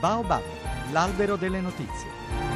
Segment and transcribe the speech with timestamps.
[0.00, 0.42] Baobab,
[0.92, 2.47] l'albero delle notizie.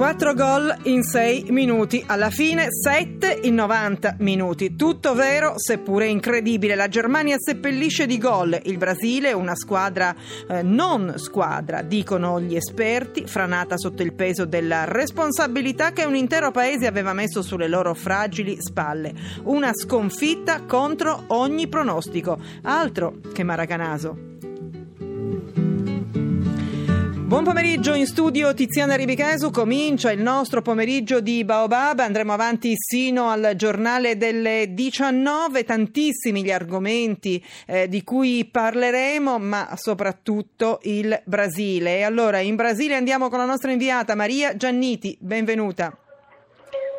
[0.00, 4.74] Quattro gol in sei minuti, alla fine sette in 90 minuti.
[4.74, 6.74] Tutto vero, seppure incredibile.
[6.74, 8.58] La Germania seppellisce di gol.
[8.62, 10.16] Il Brasile, una squadra
[10.48, 16.50] eh, non squadra, dicono gli esperti, franata sotto il peso della responsabilità che un intero
[16.50, 19.12] paese aveva messo sulle loro fragili spalle.
[19.42, 22.38] Una sconfitta contro ogni pronostico.
[22.62, 24.29] Altro che Maracanaso.
[27.30, 33.28] Buon pomeriggio in studio Tiziana Ribichesu, comincia il nostro pomeriggio di Baobab, andremo avanti sino
[33.28, 41.98] al giornale delle 19, tantissimi gli argomenti eh, di cui parleremo, ma soprattutto il Brasile.
[41.98, 45.96] E allora in Brasile andiamo con la nostra inviata Maria Gianniti, benvenuta.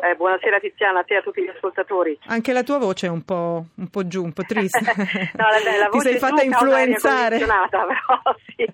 [0.00, 2.16] Eh, buonasera Tiziana, a te e a tutti gli ascoltatori.
[2.26, 4.78] Anche la tua voce è un po', un po giù, un po' triste.
[5.34, 7.38] no, la, la Ti sei fatta influenzare.
[7.42, 7.66] Però
[8.46, 8.64] sì,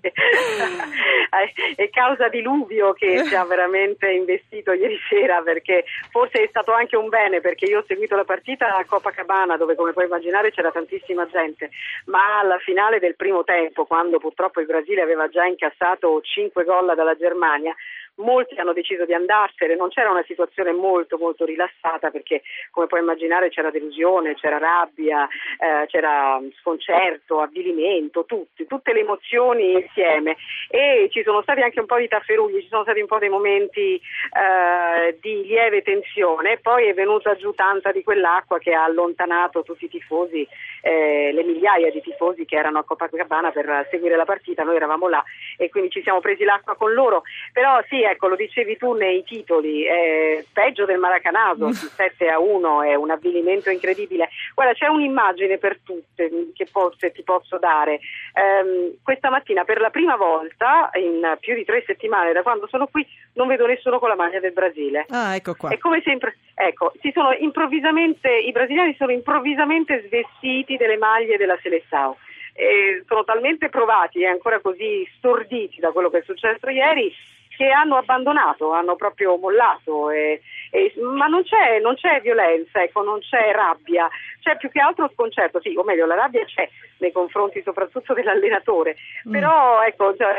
[1.75, 6.95] è causa diluvio che ci ha veramente investito ieri sera perché forse è stato anche
[6.95, 10.71] un bene perché io ho seguito la partita a Copacabana dove come puoi immaginare c'era
[10.71, 11.71] tantissima gente,
[12.05, 16.93] ma alla finale del primo tempo, quando purtroppo il Brasile aveva già incassato 5 gol
[16.95, 17.75] dalla Germania,
[18.17, 22.41] molti hanno deciso di andarsene, non c'era una situazione molto molto rilassata perché
[22.71, 29.73] come puoi immaginare c'era delusione, c'era rabbia, eh, c'era sconcerto, avvilimento, tutti, tutte le emozioni
[29.73, 30.37] insieme.
[30.69, 33.29] E ci sono stati anche un po' di tafferugli, ci sono stati un po' dei
[33.29, 39.63] momenti eh, di lieve tensione, poi è venuta giù tanta di quell'acqua che ha allontanato
[39.63, 40.47] tutti i tifosi,
[40.81, 45.07] eh, le migliaia di tifosi che erano a Copacabana per seguire la partita, noi eravamo
[45.09, 45.23] là
[45.57, 49.23] e quindi ci siamo presi l'acqua con loro, però sì ecco, lo dicevi tu nei
[49.23, 54.29] titoli, eh, peggio del Maracanaso, 7 a 1 è un avvilimento incredibile.
[54.53, 57.95] Guarda, c'è un'immagine per tutte che forse ti posso dare.
[58.33, 62.87] Eh, questa mattina per la prima volta in più di tre settimane da quando sono
[62.87, 65.05] qui non vedo nessuno con la maglia del Brasile.
[65.09, 65.69] Ah, ecco qua.
[65.69, 71.57] È come sempre, ecco, si sono improvvisamente, i brasiliani sono improvvisamente svestiti delle maglie della
[71.61, 72.15] Seleção.
[72.57, 77.13] E sono talmente provati e ancora così storditi da quello che è successo ieri
[77.55, 80.41] che hanno abbandonato, hanno proprio mollato, e,
[80.75, 84.09] e, ma non c'è, non c'è, violenza, ecco, non c'è rabbia,
[84.41, 88.95] c'è più che altro sconcerto, sì, o meglio la rabbia c'è nei confronti soprattutto dell'allenatore,
[89.27, 89.31] mm.
[89.31, 90.35] però ecco, cioè,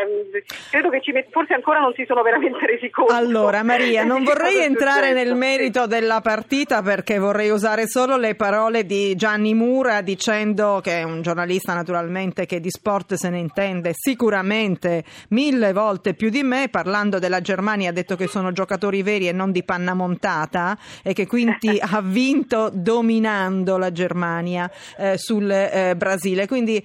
[0.70, 3.14] credo che ci met- forse ancora non si sono veramente resi conto.
[3.14, 8.84] Allora Maria, non vorrei entrare nel merito della partita perché vorrei usare solo le parole
[8.84, 13.92] di Gianni Mura dicendo che è un giornalista naturalmente che di sport se ne intende
[13.94, 19.28] sicuramente mille volte più di me, parlando della Germania ha detto che sono giocatori veri
[19.28, 19.94] e non di panna
[20.26, 26.46] montata e che quindi ha vinto dominando la Germania eh, sul eh, Brasile.
[26.46, 26.84] Quindi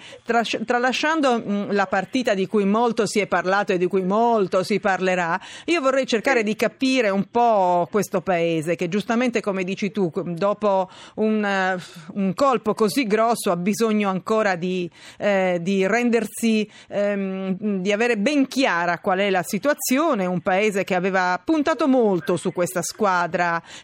[0.65, 4.79] tralasciando mm, la partita di cui molto si è parlato e di cui molto si
[4.79, 10.11] parlerà, io vorrei cercare di capire un po' questo paese che giustamente come dici tu,
[10.13, 17.79] dopo un, uh, un colpo così grosso ha bisogno ancora di, eh, di rendersi, ehm,
[17.79, 22.51] di avere ben chiara qual è la situazione, un paese che aveva puntato molto su
[22.51, 23.30] questa squadra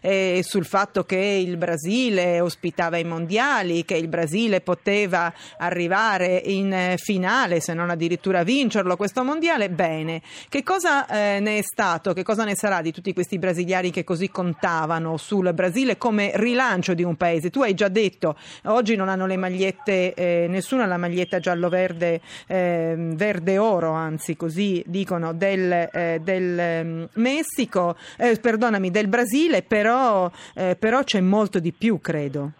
[0.00, 6.72] e sul fatto che il Brasile ospitava i mondiali, che il Brasile poteva arrivare in
[6.72, 10.22] eh, finale, se non addirittura vincerlo questo mondiale, bene.
[10.48, 14.04] Che cosa eh, ne è stato, che cosa ne sarà di tutti questi brasiliani che
[14.04, 17.50] così contavano sul Brasile come rilancio di un paese?
[17.50, 22.94] Tu hai già detto, oggi non hanno le magliette, eh, ha la maglietta giallo-verde, eh,
[22.96, 29.27] verde-oro, anzi così dicono, del, eh, del mm, Messico, eh, perdonami, del Brasile,
[29.62, 30.30] però,
[30.78, 32.52] però c'è molto di più, credo.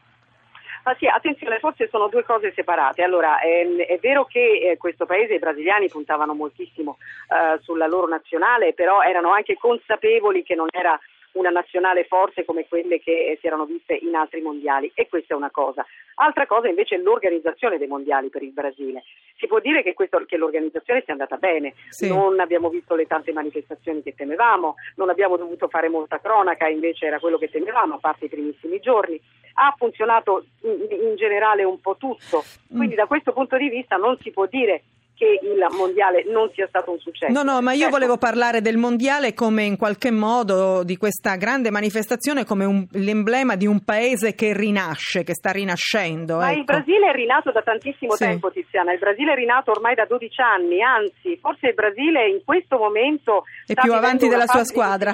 [0.89, 3.03] Ah sì, attenzione, forse sono due cose separate.
[3.03, 6.97] Allora, è, ehm, è vero che eh, questo paese, i brasiliani, puntavano moltissimo
[7.29, 10.99] eh, sulla loro nazionale, però erano anche consapevoli che non era
[11.39, 15.37] una nazionale forte come quelle che si erano viste in altri mondiali e questa è
[15.37, 15.87] una cosa.
[16.17, 19.05] Altra cosa invece è l'organizzazione dei mondiali per il Brasile.
[19.37, 22.09] Si può dire che, questo, che l'organizzazione sia andata bene, sì.
[22.09, 27.07] non abbiamo visto le tante manifestazioni che temevamo, non abbiamo dovuto fare molta cronaca, invece
[27.07, 29.21] era quello che temevamo, a parte i primissimi giorni.
[29.61, 32.99] Ha funzionato in, in generale un po' tutto, quindi mm.
[32.99, 34.83] da questo punto di vista non si può dire
[35.19, 37.33] che il mondiale non sia stato un successo.
[37.33, 37.91] No, no, ma io Ecco.
[37.91, 43.57] volevo parlare del mondiale come in qualche modo di questa grande manifestazione come un- l'emblema
[43.57, 46.37] di un paese che rinasce, che sta rinascendo.
[46.37, 46.59] Ma ecco.
[46.61, 48.25] il Brasile è rinato da tantissimo Sì.
[48.25, 48.93] tempo, Tiziana.
[48.93, 53.43] Il Brasile è rinato ormai da 12 anni, anzi, forse il Brasile in questo momento
[53.67, 55.13] È più avanti della sua squadra.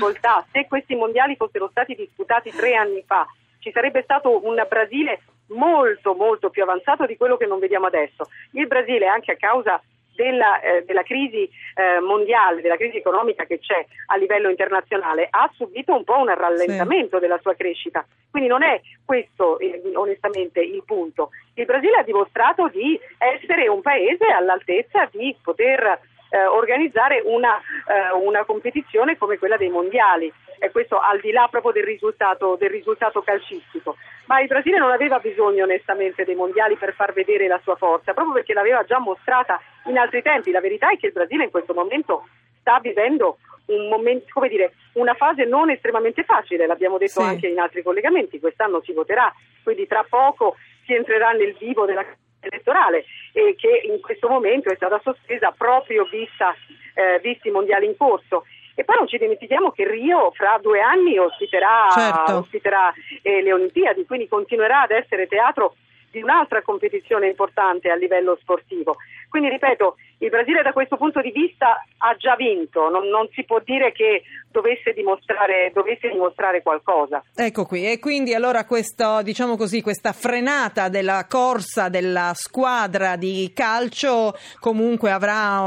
[0.53, 3.27] Se questi mondiali fossero stati disputati tre anni fa,
[3.61, 8.29] ci sarebbe stato un Brasile molto, molto più avanzato di quello che non vediamo adesso.
[8.53, 9.81] Il Brasile, anche a causa
[10.15, 15.51] della, eh, della crisi eh, mondiale, della crisi economica che c'è a livello internazionale, ha
[15.55, 18.05] subito un po' un rallentamento della sua crescita.
[18.31, 21.31] Quindi non è questo eh, onestamente il punto.
[21.55, 26.01] Il Brasile ha dimostrato di essere un paese all'altezza di poter
[26.31, 31.47] eh, organizzare una, eh, una competizione come quella dei mondiali e questo al di là
[31.51, 33.97] proprio del risultato, del risultato calcistico.
[34.27, 38.15] Ma il Brasile non aveva bisogno onestamente dei mondiali per far vedere la sua forza,
[38.15, 40.51] proprio perché l'aveva già mostrata in altri tempi.
[40.51, 42.27] La verità è che il Brasile in questo momento
[42.61, 47.27] sta vivendo un momento, come dire, una fase non estremamente facile, l'abbiamo detto Sì.
[47.27, 49.33] anche in altri collegamenti, quest'anno si voterà,
[49.63, 52.05] quindi tra poco si entrerà nel vivo della
[52.41, 56.55] elettorale e che in questo momento è stata sospesa proprio vista,
[56.95, 58.45] eh, visti i mondiali in corso.
[58.75, 62.39] E poi non ci dimentichiamo che Rio fra due anni ospiterà, Certo.
[62.39, 62.93] ospiterà
[63.23, 65.77] eh, le Olimpiadi, quindi continuerà ad essere teatro
[66.11, 68.97] di un'altra competizione importante a livello sportivo.
[69.29, 73.45] Quindi ripeto, il Brasile da questo punto di vista ha già vinto, non, non si
[73.45, 77.23] può dire che dovesse dimostrare, dovesse dimostrare qualcosa.
[77.35, 83.51] Ecco qui, e quindi allora questo, diciamo così, questa frenata della corsa della squadra di
[83.53, 85.59] calcio comunque avrà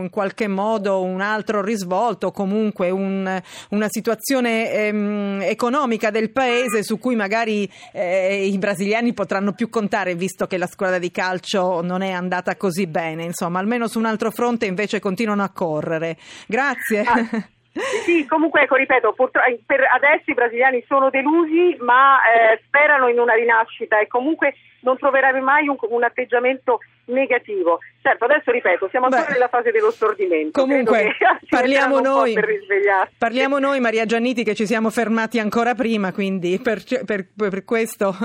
[0.00, 3.40] in qualche modo un altro risvolto, comunque un-
[3.70, 10.16] una situazione ehm, economica del paese su cui magari eh, i brasiliani potranno più contare,
[10.16, 14.06] visto che la squadra di calcio non è andata così bene, insomma, almeno su un
[14.06, 16.16] altro fronte invece continuano a correre.
[16.46, 17.00] Grazie.
[17.02, 17.50] Ah,
[18.04, 23.18] Sì, comunque ecco, ripeto, eh, per adesso i brasiliani sono delusi, ma eh, sperano in
[23.18, 27.78] una rinascita e comunque non troverai mai un, un atteggiamento negativo.
[28.02, 30.60] Certo, adesso ripeto, siamo ancora Beh, nella fase dello stordimento.
[30.60, 31.14] Comunque,
[31.48, 32.34] parliamo noi,
[33.16, 38.16] parliamo noi, Maria Gianniti, che ci siamo fermati ancora prima, quindi per, per- per questo.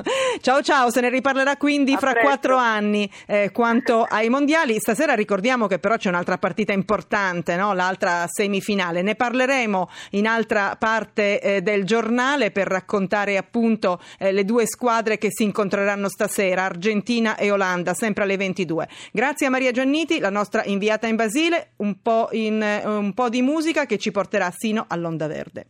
[0.41, 2.27] Ciao ciao, se ne riparlerà quindi A fra presto.
[2.27, 4.79] quattro anni eh, quanto ai mondiali.
[4.79, 7.73] Stasera ricordiamo che però c'è un'altra partita importante, no?
[7.73, 9.03] l'altra semifinale.
[9.03, 15.19] Ne parleremo in altra parte eh, del giornale per raccontare appunto eh, le due squadre
[15.19, 18.87] che si incontreranno stasera, Argentina e Olanda, sempre alle 22.
[19.11, 23.29] Grazie a Maria Gianniti, la nostra inviata in Basile, un po', in, eh, un po'
[23.29, 25.65] di musica che ci porterà sino all'Onda Verde.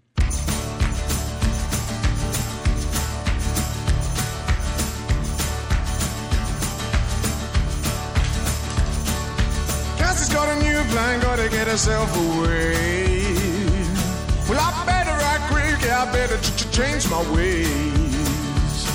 [10.37, 13.23] Got a new plan, gotta get herself away.
[14.47, 18.85] Well, I better act quick, I better ch- ch- change my ways.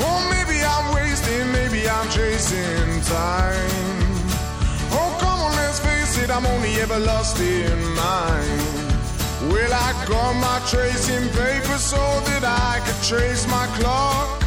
[0.00, 3.99] Oh, maybe I'm wasting, maybe I'm chasing time.
[6.30, 8.62] It, I'm only ever lost in mine.
[9.50, 14.42] Well, I got my tracing paper so that I could trace my clock.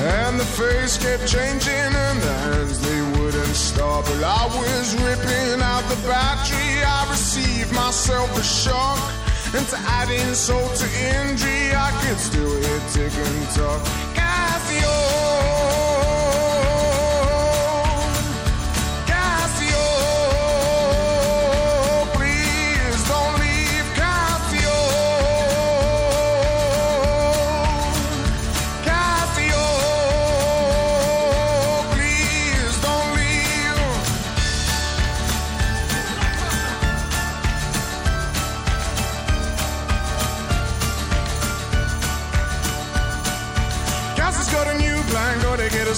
[0.00, 4.04] And the face kept changing and the hands they wouldn't stop.
[4.08, 6.82] Well, I was ripping out the battery.
[6.82, 8.98] I received myself a shock.
[9.54, 10.86] And to add insult to
[11.18, 13.80] injury, I could still hear tick and talk.
[14.18, 14.96] Casio,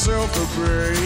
[0.00, 0.97] herself a break.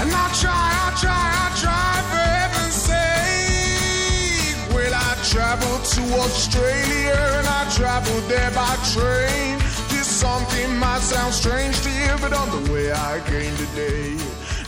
[0.00, 4.56] And I try, I try, I try for heaven's sake.
[4.74, 9.58] Well, I traveled to Australia and I traveled there by train.
[9.88, 14.12] This something might sound strange to you, but on the way I came today.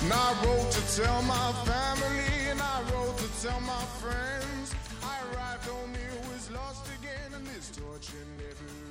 [0.01, 4.75] And I wrote to tell my family and I wrote to tell my friends.
[5.03, 8.84] I arrived home, it was lost again, and this torture never